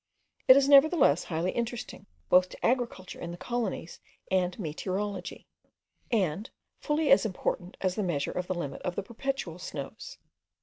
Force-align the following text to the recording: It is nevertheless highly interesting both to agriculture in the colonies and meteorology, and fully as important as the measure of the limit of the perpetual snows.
It 0.47 0.57
is 0.57 0.67
nevertheless 0.67 1.25
highly 1.25 1.51
interesting 1.51 2.07
both 2.27 2.49
to 2.49 2.65
agriculture 2.65 3.19
in 3.21 3.29
the 3.29 3.37
colonies 3.37 3.99
and 4.31 4.57
meteorology, 4.57 5.45
and 6.11 6.49
fully 6.79 7.11
as 7.11 7.23
important 7.23 7.77
as 7.81 7.93
the 7.93 8.01
measure 8.01 8.31
of 8.31 8.47
the 8.47 8.55
limit 8.55 8.81
of 8.81 8.95
the 8.95 9.03
perpetual 9.03 9.59
snows. 9.59 10.17